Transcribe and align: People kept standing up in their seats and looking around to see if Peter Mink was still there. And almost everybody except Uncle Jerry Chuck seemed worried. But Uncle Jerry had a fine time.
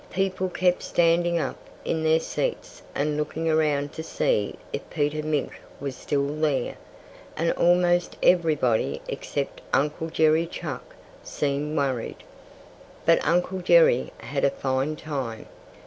People 0.11 0.49
kept 0.49 0.81
standing 0.81 1.37
up 1.37 1.57
in 1.85 2.01
their 2.03 2.19
seats 2.19 2.81
and 2.95 3.17
looking 3.17 3.47
around 3.47 3.93
to 3.93 4.01
see 4.01 4.55
if 4.73 4.89
Peter 4.89 5.21
Mink 5.21 5.51
was 5.79 5.95
still 5.95 6.25
there. 6.25 6.73
And 7.37 7.51
almost 7.51 8.17
everybody 8.23 8.99
except 9.07 9.61
Uncle 9.71 10.09
Jerry 10.09 10.47
Chuck 10.47 10.95
seemed 11.21 11.77
worried. 11.77 12.23
But 13.05 13.23
Uncle 13.23 13.59
Jerry 13.61 14.11
had 14.17 14.43
a 14.43 14.49
fine 14.49 14.95
time. 14.95 15.45